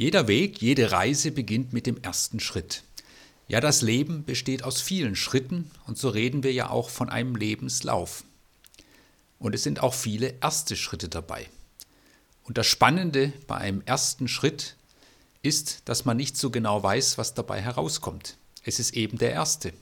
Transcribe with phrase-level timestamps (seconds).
[0.00, 2.84] Jeder Weg, jede Reise beginnt mit dem ersten Schritt.
[3.48, 7.36] Ja, das Leben besteht aus vielen Schritten und so reden wir ja auch von einem
[7.36, 8.24] Lebenslauf.
[9.38, 11.50] Und es sind auch viele erste Schritte dabei.
[12.44, 14.74] Und das Spannende bei einem ersten Schritt
[15.42, 18.38] ist, dass man nicht so genau weiß, was dabei herauskommt.
[18.64, 19.74] Es ist eben der erste.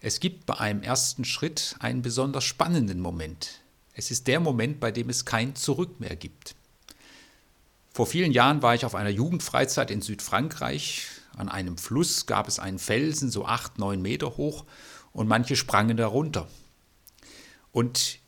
[0.00, 3.60] Es gibt bei einem ersten Schritt einen besonders spannenden Moment.
[3.92, 6.54] Es ist der Moment, bei dem es kein Zurück mehr gibt.
[7.92, 11.08] Vor vielen Jahren war ich auf einer Jugendfreizeit in Südfrankreich.
[11.36, 14.64] An einem Fluss gab es einen Felsen, so acht, neun Meter hoch,
[15.12, 16.48] und manche sprangen darunter.
[17.72, 18.18] Und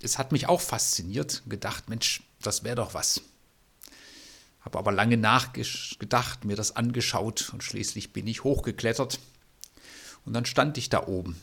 [0.00, 3.20] es hat mich auch fasziniert, gedacht, Mensch, das wäre doch was.
[4.60, 9.18] Habe aber lange nachgedacht, mir das angeschaut und schließlich bin ich hochgeklettert.
[10.24, 11.40] Und dann stand ich da oben.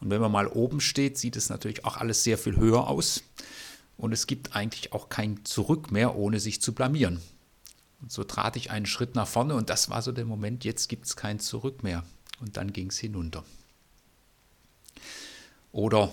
[0.00, 3.22] Und wenn man mal oben steht, sieht es natürlich auch alles sehr viel höher aus.
[4.00, 7.20] Und es gibt eigentlich auch kein Zurück mehr, ohne sich zu blamieren.
[8.00, 10.88] Und so trat ich einen Schritt nach vorne und das war so der Moment, jetzt
[10.88, 12.02] gibt es kein Zurück mehr.
[12.40, 13.44] Und dann ging es hinunter.
[15.70, 16.10] Oder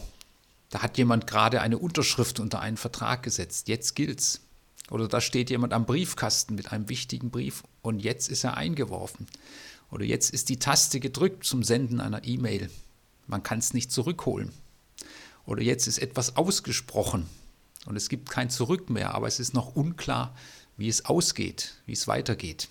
[0.70, 4.42] da hat jemand gerade eine Unterschrift unter einen Vertrag gesetzt, jetzt gilt's.
[4.90, 9.28] Oder da steht jemand am Briefkasten mit einem wichtigen Brief und jetzt ist er eingeworfen.
[9.92, 12.69] Oder jetzt ist die Taste gedrückt zum Senden einer E-Mail.
[13.28, 14.52] Man kann es nicht zurückholen.
[15.45, 17.30] Oder jetzt ist etwas ausgesprochen
[17.86, 20.36] und es gibt kein Zurück mehr, aber es ist noch unklar,
[20.78, 22.69] wie es ausgeht, wie es weitergeht.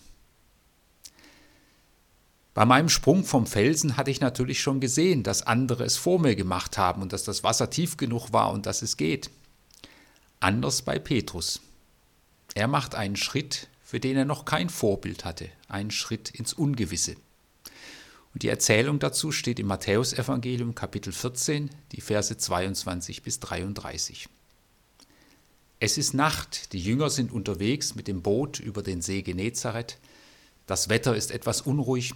[2.55, 6.35] Bei meinem Sprung vom Felsen hatte ich natürlich schon gesehen, dass andere es vor mir
[6.35, 9.31] gemacht haben und dass das Wasser tief genug war und dass es geht.
[10.41, 11.61] Anders bei Petrus.
[12.55, 17.17] Er macht einen Schritt, für den er noch kein Vorbild hatte, einen Schritt ins Ungewisse.
[18.33, 24.31] Und die Erzählung dazu steht im Matthäusevangelium Kapitel 14, die Verse 22 bis 33.
[25.79, 29.99] Es ist Nacht, die Jünger sind unterwegs mit dem Boot über den See Genezareth.
[30.67, 32.15] Das Wetter ist etwas unruhig.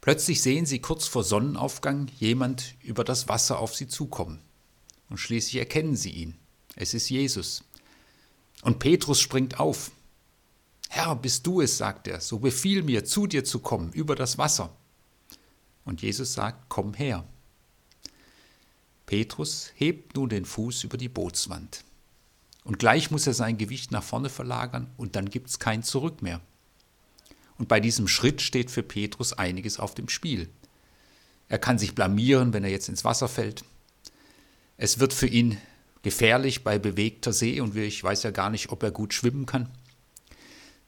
[0.00, 4.38] Plötzlich sehen sie kurz vor Sonnenaufgang jemand über das Wasser auf sie zukommen.
[5.10, 6.36] Und schließlich erkennen sie ihn.
[6.76, 7.64] Es ist Jesus.
[8.62, 9.90] Und Petrus springt auf.
[10.88, 14.38] Herr, bist du es, sagt er, so befiehl mir, zu dir zu kommen, über das
[14.38, 14.76] Wasser.
[15.84, 17.26] Und Jesus sagt, komm her.
[19.06, 21.84] Petrus hebt nun den Fuß über die Bootswand.
[22.64, 26.22] Und gleich muss er sein Gewicht nach vorne verlagern und dann gibt es kein Zurück
[26.22, 26.40] mehr.
[27.58, 30.48] Und bei diesem Schritt steht für Petrus einiges auf dem Spiel.
[31.48, 33.64] Er kann sich blamieren, wenn er jetzt ins Wasser fällt.
[34.76, 35.58] Es wird für ihn
[36.02, 39.68] gefährlich bei bewegter See und ich weiß ja gar nicht, ob er gut schwimmen kann.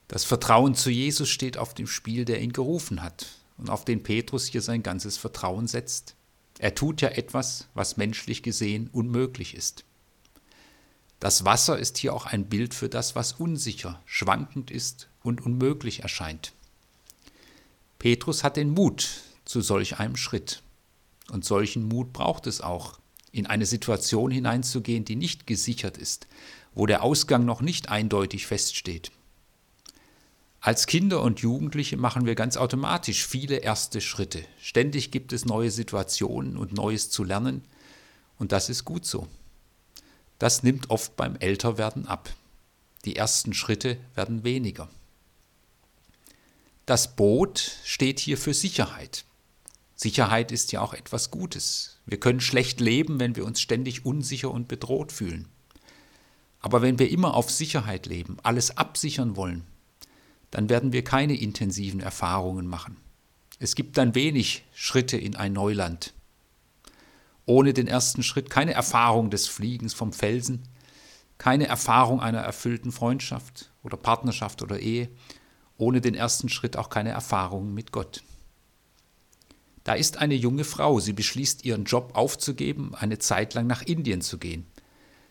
[0.08, 3.26] Das Vertrauen zu Jesus steht auf dem Spiel, der ihn gerufen hat
[3.58, 6.14] und auf den Petrus hier sein ganzes Vertrauen setzt.
[6.58, 9.84] Er tut ja etwas, was menschlich gesehen unmöglich ist.
[11.20, 16.00] Das Wasser ist hier auch ein Bild für das, was unsicher, schwankend ist und unmöglich
[16.00, 16.52] erscheint.
[17.98, 20.62] Petrus hat den Mut zu solch einem Schritt.
[21.30, 22.98] Und solchen Mut braucht es auch,
[23.32, 26.26] in eine Situation hineinzugehen, die nicht gesichert ist,
[26.74, 29.10] wo der Ausgang noch nicht eindeutig feststeht.
[30.60, 34.44] Als Kinder und Jugendliche machen wir ganz automatisch viele erste Schritte.
[34.60, 37.62] Ständig gibt es neue Situationen und Neues zu lernen,
[38.38, 39.28] und das ist gut so.
[40.38, 42.32] Das nimmt oft beim Älterwerden ab.
[43.04, 44.88] Die ersten Schritte werden weniger.
[46.84, 49.24] Das Boot steht hier für Sicherheit.
[49.94, 51.98] Sicherheit ist ja auch etwas Gutes.
[52.04, 55.48] Wir können schlecht leben, wenn wir uns ständig unsicher und bedroht fühlen.
[56.60, 59.64] Aber wenn wir immer auf Sicherheit leben, alles absichern wollen,
[60.50, 62.96] dann werden wir keine intensiven Erfahrungen machen.
[63.58, 66.12] Es gibt dann wenig Schritte in ein Neuland
[67.46, 70.64] ohne den ersten Schritt, keine Erfahrung des Fliegens vom Felsen,
[71.38, 75.08] keine Erfahrung einer erfüllten Freundschaft oder Partnerschaft oder Ehe,
[75.78, 78.22] ohne den ersten Schritt auch keine Erfahrung mit Gott.
[79.84, 84.20] Da ist eine junge Frau, sie beschließt ihren Job aufzugeben, eine Zeit lang nach Indien
[84.20, 84.66] zu gehen.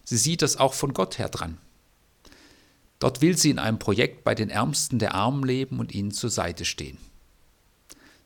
[0.05, 1.57] Sie sieht das auch von Gott her dran.
[2.99, 6.29] Dort will sie in einem Projekt bei den Ärmsten der Armen leben und ihnen zur
[6.29, 6.97] Seite stehen.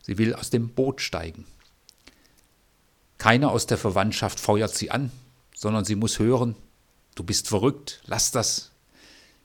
[0.04, 1.46] Sie will aus dem Boot steigen.
[3.20, 5.12] Keiner aus der Verwandtschaft feuert sie an,
[5.54, 6.56] sondern sie muss hören,
[7.16, 8.72] du bist verrückt, lass das.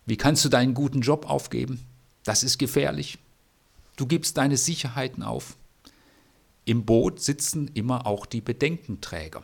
[0.07, 1.85] Wie kannst du deinen guten Job aufgeben?
[2.23, 3.19] Das ist gefährlich.
[3.97, 5.57] Du gibst deine Sicherheiten auf.
[6.65, 9.43] Im Boot sitzen immer auch die Bedenkenträger.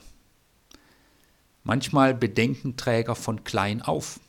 [1.65, 4.21] Manchmal Bedenkenträger von klein auf.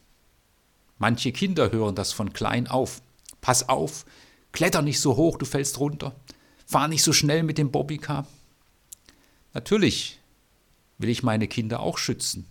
[0.97, 3.03] Manche Kinder hören das von klein auf.
[3.39, 4.05] Pass auf,
[4.51, 6.15] kletter nicht so hoch, du fällst runter.
[6.65, 8.25] Fahr nicht so schnell mit dem Bobbycar.
[9.53, 10.19] Natürlich
[10.97, 12.45] will ich meine Kinder auch schützen.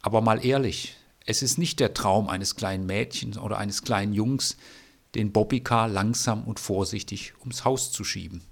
[0.00, 4.56] Aber mal ehrlich, Es ist nicht der Traum eines kleinen Mädchens oder eines kleinen Jungs,
[5.14, 8.42] den Bobbycar langsam und vorsichtig ums Haus zu schieben.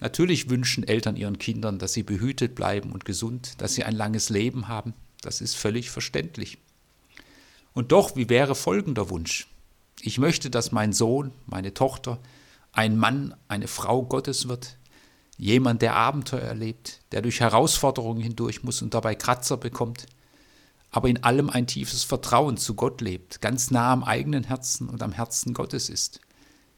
[0.00, 4.30] Natürlich wünschen Eltern ihren Kindern, dass sie behütet bleiben und gesund, dass sie ein langes
[4.30, 4.94] Leben haben.
[5.20, 6.58] Das ist völlig verständlich.
[7.72, 9.46] Und doch, wie wäre folgender Wunsch?
[10.00, 12.18] Ich möchte, dass mein Sohn, meine Tochter,
[12.72, 14.76] ein Mann, eine Frau Gottes wird,
[15.36, 20.06] jemand, der Abenteuer erlebt, der durch Herausforderungen hindurch muss und dabei Kratzer bekommt,
[20.90, 25.02] aber in allem ein tiefes Vertrauen zu Gott lebt, ganz nah am eigenen Herzen und
[25.02, 26.20] am Herzen Gottes ist.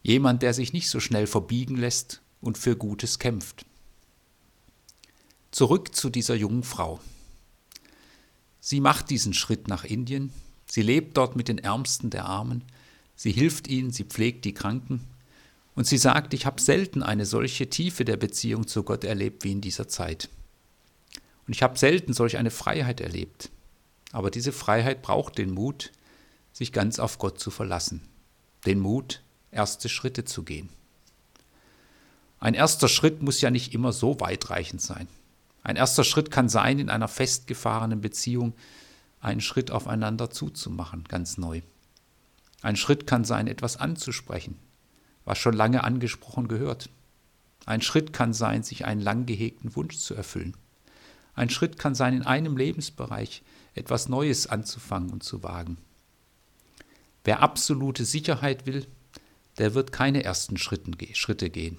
[0.03, 3.67] Jemand, der sich nicht so schnell verbiegen lässt und für Gutes kämpft.
[5.51, 7.01] Zurück zu dieser jungen Frau.
[8.61, 10.33] Sie macht diesen Schritt nach Indien,
[10.67, 12.65] sie lebt dort mit den Ärmsten der Armen,
[13.17, 15.07] sie hilft ihnen, sie pflegt die Kranken
[15.75, 19.53] und sie sagt, ich habe selten eine solche Tiefe der Beziehung zu Gott erlebt wie
[19.53, 20.29] in dieser Zeit.
[21.47, 23.51] Und ich habe selten solch eine Freiheit erlebt.
[24.13, 25.91] Aber diese Freiheit braucht den Mut,
[26.53, 28.03] sich ganz auf Gott zu verlassen.
[28.65, 30.69] Den Mut, erste Schritte zu gehen.
[32.39, 35.09] Ein erster Schritt muss ja nicht immer so weitreichend sein.
[35.63, 38.53] Ein erster Schritt kann sein, in einer festgefahrenen Beziehung
[39.21, 41.63] einen Schritt aufeinander zuzumachen, ganz neu.
[42.61, 44.59] Ein Schritt kann sein, etwas anzusprechen,
[45.25, 46.91] was schon lange angesprochen gehört.
[47.67, 50.57] Ein Schritt kann sein, sich einen lang gehegten Wunsch zu erfüllen.
[51.35, 53.43] Ein Schritt kann sein, in einem Lebensbereich
[53.75, 55.79] etwas Neues anzufangen und zu wagen.
[57.25, 58.87] Wer absolute Sicherheit will,
[59.59, 61.79] der wird keine ersten Schritte gehen.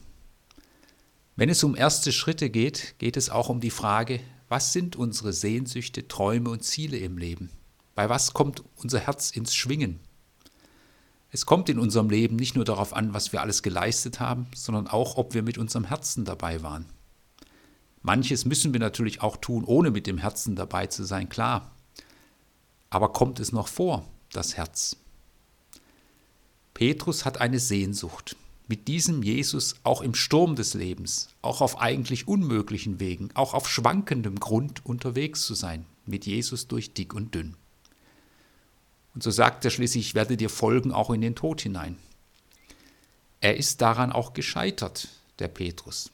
[1.35, 5.33] Wenn es um erste Schritte geht, geht es auch um die Frage, was sind unsere
[5.33, 7.49] Sehnsüchte, Träume und Ziele im Leben?
[7.93, 9.99] Bei was kommt unser Herz ins Schwingen?
[11.35, 14.87] Es kommt in unserem Leben nicht nur darauf an, was wir alles geleistet haben, sondern
[14.87, 16.85] auch, ob wir mit unserem Herzen dabei waren.
[18.01, 21.75] Manches müssen wir natürlich auch tun, ohne mit dem Herzen dabei zu sein, klar.
[22.89, 24.95] Aber kommt es noch vor, das Herz?
[26.73, 28.37] Petrus hat eine Sehnsucht,
[28.69, 33.69] mit diesem Jesus auch im Sturm des Lebens, auch auf eigentlich unmöglichen Wegen, auch auf
[33.69, 37.57] schwankendem Grund unterwegs zu sein, mit Jesus durch dick und dünn.
[39.15, 41.97] Und so sagt er schließlich, ich werde dir folgen auch in den Tod hinein.
[43.39, 45.07] Er ist daran auch gescheitert,
[45.39, 46.11] der Petrus.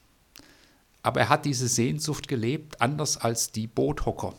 [1.02, 4.34] Aber er hat diese Sehnsucht gelebt, anders als die Boothocker,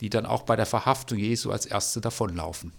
[0.00, 2.72] die dann auch bei der Verhaftung Jesu als Erste davonlaufen.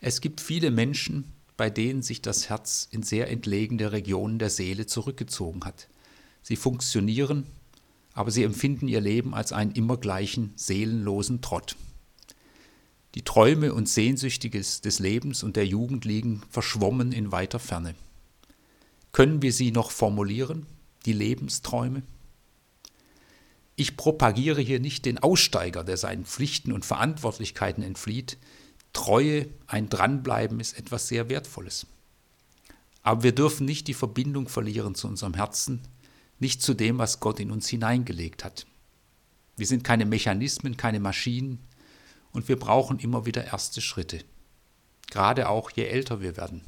[0.00, 4.86] Es gibt viele Menschen, bei denen sich das Herz in sehr entlegene Regionen der Seele
[4.86, 5.86] zurückgezogen hat.
[6.42, 7.46] Sie funktionieren,
[8.14, 11.76] aber sie empfinden ihr Leben als einen immer gleichen seelenlosen Trott.
[13.14, 17.94] Die Träume und Sehnsüchte des Lebens und der Jugend liegen verschwommen in weiter Ferne.
[19.12, 20.66] Können wir sie noch formulieren,
[21.04, 22.02] die Lebensträume?
[23.76, 28.38] Ich propagiere hier nicht den Aussteiger, der seinen Pflichten und Verantwortlichkeiten entflieht.
[28.94, 31.86] Treue, ein Dranbleiben ist etwas sehr Wertvolles.
[33.02, 35.80] Aber wir dürfen nicht die Verbindung verlieren zu unserem Herzen,
[36.38, 38.66] nicht zu dem, was Gott in uns hineingelegt hat.
[39.56, 41.58] Wir sind keine Mechanismen, keine Maschinen
[42.32, 44.24] und wir brauchen immer wieder erste Schritte.
[45.10, 46.62] Gerade auch je älter wir werden.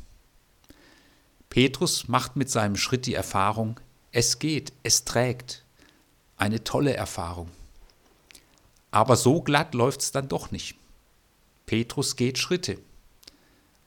[1.49, 3.81] Petrus macht mit seinem Schritt die Erfahrung,
[4.13, 5.65] es geht, es trägt,
[6.37, 7.51] eine tolle Erfahrung.
[8.91, 10.77] Aber so glatt läuft es dann doch nicht.
[11.67, 12.79] Petrus geht Schritte,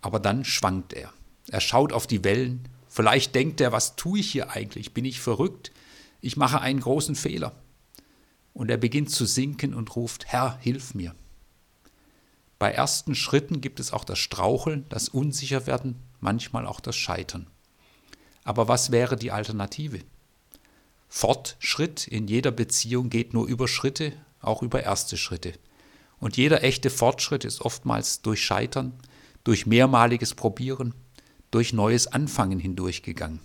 [0.01, 1.13] aber dann schwankt er.
[1.50, 2.67] Er schaut auf die Wellen.
[2.89, 4.93] Vielleicht denkt er, was tue ich hier eigentlich?
[4.93, 5.72] Bin ich verrückt?
[6.19, 7.53] Ich mache einen großen Fehler.
[8.53, 11.15] Und er beginnt zu sinken und ruft, Herr, hilf mir.
[12.60, 17.48] Bei ersten Schritten gibt es auch das Straucheln, das Unsicherwerden, manchmal auch das Scheitern.
[18.44, 20.00] Aber was wäre die Alternative?
[21.10, 25.54] Fortschritt in jeder Beziehung geht nur über Schritte, auch über erste Schritte.
[26.20, 28.94] Und jeder echte Fortschritt ist oftmals durch Scheitern,
[29.44, 30.94] durch mehrmaliges Probieren,
[31.52, 33.40] durch neues Anfangen hindurchgegangen.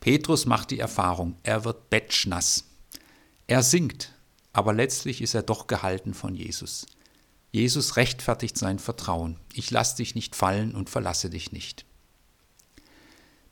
[0.00, 2.64] Petrus macht die Erfahrung, er wird betschnass.
[3.46, 4.12] Er singt,
[4.52, 6.86] aber letztlich ist er doch gehalten von Jesus.
[7.52, 9.36] Jesus rechtfertigt sein Vertrauen.
[9.52, 11.84] Ich lasse dich nicht fallen und verlasse dich nicht.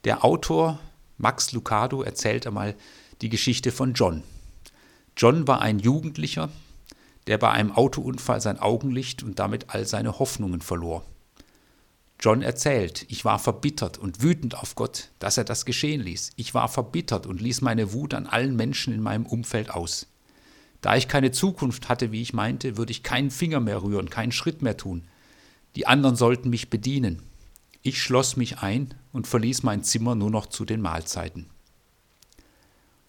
[0.04, 0.80] Der Autor
[1.18, 2.74] Max Lucado erzählt einmal
[3.20, 4.22] die Geschichte von John.
[5.18, 6.48] John war ein Jugendlicher,
[7.26, 11.04] der bei einem Autounfall sein Augenlicht und damit all seine Hoffnungen verlor.
[12.18, 16.32] John erzählt, ich war verbittert und wütend auf Gott, dass er das geschehen ließ.
[16.36, 20.06] Ich war verbittert und ließ meine Wut an allen Menschen in meinem Umfeld aus.
[20.80, 24.32] Da ich keine Zukunft hatte, wie ich meinte, würde ich keinen Finger mehr rühren, keinen
[24.32, 25.04] Schritt mehr tun.
[25.76, 27.22] Die anderen sollten mich bedienen.
[27.82, 31.46] Ich schloss mich ein und verließ mein Zimmer nur noch zu den Mahlzeiten.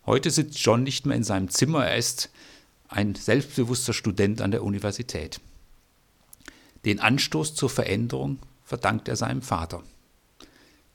[0.05, 2.29] Heute sitzt John nicht mehr in seinem Zimmer, er ist
[2.87, 5.39] ein selbstbewusster Student an der Universität.
[6.85, 9.83] Den Anstoß zur Veränderung verdankt er seinem Vater.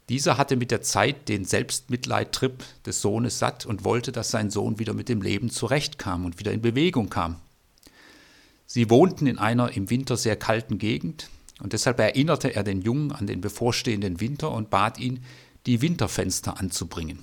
[0.09, 4.79] Dieser hatte mit der Zeit den Selbstmitleidtrip des Sohnes satt und wollte, dass sein Sohn
[4.79, 7.37] wieder mit dem Leben zurechtkam und wieder in Bewegung kam.
[8.67, 11.29] Sie wohnten in einer im Winter sehr kalten Gegend,
[11.61, 15.25] und deshalb erinnerte er den Jungen an den bevorstehenden Winter und bat ihn,
[15.65, 17.21] die Winterfenster anzubringen.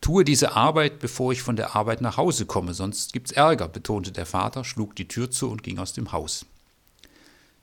[0.00, 4.12] Tue diese Arbeit, bevor ich von der Arbeit nach Hause komme, sonst gibt's Ärger, betonte
[4.12, 6.44] der Vater, schlug die Tür zu und ging aus dem Haus.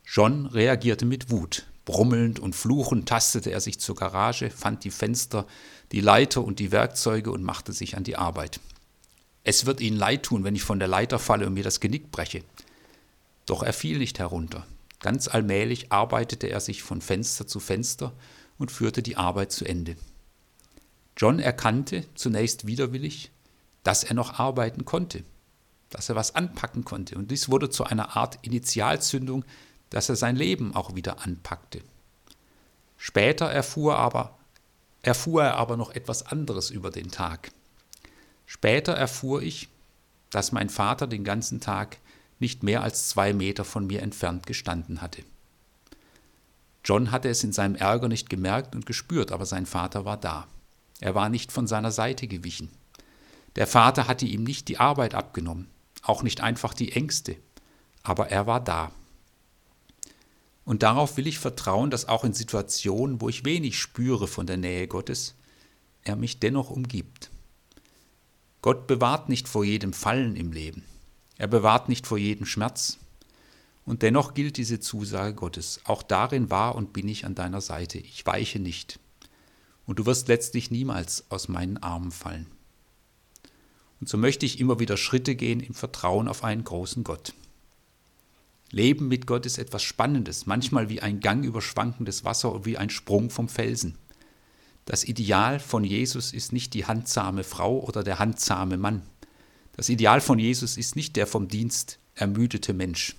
[0.05, 1.67] John reagierte mit Wut.
[1.85, 5.47] Brummelnd und fluchend tastete er sich zur Garage, fand die Fenster,
[5.91, 8.59] die Leiter und die Werkzeuge und machte sich an die Arbeit.
[9.43, 12.11] Es wird Ihnen leid tun, wenn ich von der Leiter falle und mir das Genick
[12.11, 12.43] breche.
[13.47, 14.65] Doch er fiel nicht herunter.
[14.99, 18.13] Ganz allmählich arbeitete er sich von Fenster zu Fenster
[18.59, 19.95] und führte die Arbeit zu Ende.
[21.17, 23.31] John erkannte, zunächst widerwillig,
[23.83, 25.23] dass er noch arbeiten konnte,
[25.89, 29.43] dass er was anpacken konnte, und dies wurde zu einer Art Initialzündung,
[29.91, 31.81] dass er sein Leben auch wieder anpackte.
[32.97, 34.37] Später erfuhr, aber,
[35.03, 37.51] erfuhr er aber noch etwas anderes über den Tag.
[38.45, 39.69] Später erfuhr ich,
[40.31, 41.97] dass mein Vater den ganzen Tag
[42.39, 45.23] nicht mehr als zwei Meter von mir entfernt gestanden hatte.
[46.83, 50.47] John hatte es in seinem Ärger nicht gemerkt und gespürt, aber sein Vater war da.
[50.99, 52.69] Er war nicht von seiner Seite gewichen.
[53.55, 55.67] Der Vater hatte ihm nicht die Arbeit abgenommen,
[56.01, 57.35] auch nicht einfach die Ängste,
[58.03, 58.91] aber er war da.
[60.71, 64.55] Und darauf will ich vertrauen, dass auch in Situationen, wo ich wenig spüre von der
[64.55, 65.35] Nähe Gottes,
[66.01, 67.29] er mich dennoch umgibt.
[68.61, 70.85] Gott bewahrt nicht vor jedem Fallen im Leben.
[71.37, 72.99] Er bewahrt nicht vor jedem Schmerz.
[73.85, 75.81] Und dennoch gilt diese Zusage Gottes.
[75.83, 77.97] Auch darin war und bin ich an deiner Seite.
[77.97, 78.97] Ich weiche nicht.
[79.85, 82.47] Und du wirst letztlich niemals aus meinen Armen fallen.
[83.99, 87.33] Und so möchte ich immer wieder Schritte gehen im Vertrauen auf einen großen Gott.
[88.71, 92.77] Leben mit Gott ist etwas Spannendes, manchmal wie ein Gang über schwankendes Wasser und wie
[92.77, 93.97] ein Sprung vom Felsen.
[94.85, 99.03] Das Ideal von Jesus ist nicht die handsame Frau oder der handsame Mann.
[99.73, 103.15] Das Ideal von Jesus ist nicht der vom Dienst ermüdete Mensch.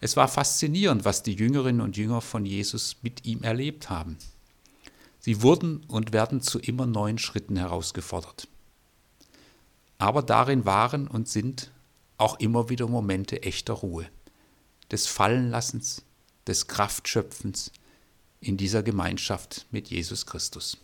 [0.00, 4.18] Es war faszinierend, was die Jüngerinnen und Jünger von Jesus mit ihm erlebt haben.
[5.18, 8.48] Sie wurden und werden zu immer neuen Schritten herausgefordert.
[9.96, 11.70] Aber darin waren und sind
[12.16, 14.06] auch immer wieder Momente echter Ruhe,
[14.90, 16.04] des Fallenlassens,
[16.46, 17.72] des Kraftschöpfens
[18.40, 20.78] in dieser Gemeinschaft mit Jesus Christus.